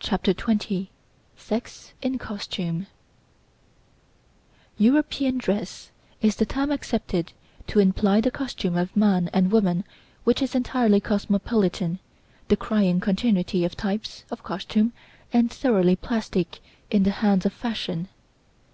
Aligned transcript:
CHAPTER 0.00 0.34
XX 0.34 0.88
SEX 1.38 1.94
IN 2.02 2.18
COSTUMING 2.18 2.88
"European 4.76 5.38
dress" 5.38 5.90
is 6.20 6.36
the 6.36 6.44
term 6.44 6.70
accepted 6.70 7.32
to 7.66 7.78
imply 7.80 8.20
the 8.20 8.30
costume 8.30 8.76
of 8.76 8.94
man 8.94 9.30
and 9.32 9.50
woman 9.50 9.84
which 10.24 10.42
is 10.42 10.54
entirely 10.54 11.00
cosmopolitan, 11.00 12.00
decrying 12.48 13.00
continuity 13.00 13.64
of 13.64 13.78
types 13.78 14.24
(of 14.30 14.42
costume) 14.42 14.92
and 15.32 15.50
thoroughly 15.50 15.96
plastic 15.96 16.58
in 16.90 17.04
the 17.04 17.10
hands 17.24 17.46
of 17.46 17.52
fashion. 17.54 18.08